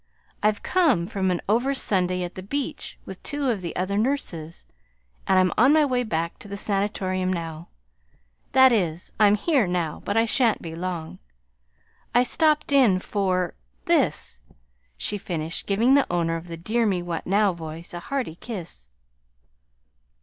"I've 0.41 0.63
come 0.63 1.05
from 1.05 1.29
an 1.29 1.41
over 1.47 1.75
Sunday 1.75 2.23
at 2.23 2.33
the 2.33 2.41
beach 2.41 2.97
with 3.05 3.21
two 3.21 3.51
of 3.51 3.61
the 3.61 3.75
other 3.75 3.99
nurses, 3.99 4.65
and 5.27 5.37
I'm 5.37 5.53
on 5.59 5.73
my 5.73 5.85
way 5.85 6.01
back 6.01 6.39
to 6.39 6.47
the 6.47 6.57
Sanatorium 6.57 7.31
now. 7.31 7.67
That 8.53 8.71
is, 8.71 9.11
I'm 9.19 9.35
here 9.35 9.67
now, 9.67 10.01
but 10.03 10.17
I 10.17 10.25
sha'n't 10.25 10.59
be 10.59 10.73
long. 10.73 11.19
I 12.15 12.23
stepped 12.23 12.71
in 12.71 12.97
for 12.97 13.53
this," 13.85 14.39
she 14.97 15.19
finished, 15.19 15.67
giving 15.67 15.93
the 15.93 16.07
owner 16.11 16.35
of 16.35 16.47
the 16.47 16.57
"dear 16.57 16.87
me 16.87 17.03
what 17.03 17.27
now" 17.27 17.53
voice 17.53 17.93
a 17.93 17.99
hearty 17.99 18.33
kiss. 18.33 18.89